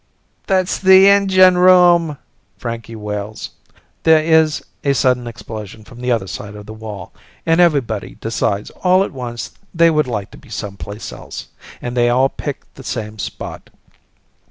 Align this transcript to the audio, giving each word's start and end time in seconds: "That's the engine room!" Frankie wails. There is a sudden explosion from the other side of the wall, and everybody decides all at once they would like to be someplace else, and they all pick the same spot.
"That's 0.47 0.79
the 0.79 1.07
engine 1.07 1.59
room!" 1.59 2.17
Frankie 2.57 2.95
wails. 2.95 3.51
There 4.01 4.23
is 4.23 4.63
a 4.83 4.93
sudden 4.93 5.27
explosion 5.27 5.83
from 5.83 6.01
the 6.01 6.11
other 6.11 6.25
side 6.25 6.55
of 6.55 6.65
the 6.65 6.73
wall, 6.73 7.13
and 7.45 7.61
everybody 7.61 8.15
decides 8.15 8.71
all 8.83 9.03
at 9.03 9.11
once 9.13 9.51
they 9.75 9.91
would 9.91 10.07
like 10.07 10.31
to 10.31 10.39
be 10.39 10.49
someplace 10.49 11.13
else, 11.13 11.49
and 11.83 11.95
they 11.95 12.09
all 12.09 12.29
pick 12.29 12.63
the 12.73 12.83
same 12.83 13.19
spot. 13.19 13.69